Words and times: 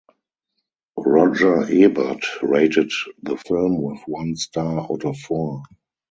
Roger 0.97 1.61
Ebert 1.69 2.25
rated 2.41 2.91
the 3.21 3.37
film 3.37 3.79
with 3.83 4.01
one 4.07 4.35
star 4.35 4.79
out 4.91 5.05
of 5.05 5.15
four. 5.15 5.61